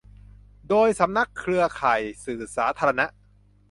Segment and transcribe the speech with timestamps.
[0.69, 3.05] โดย สำนักเครือข่ายสื่อสาธารณะ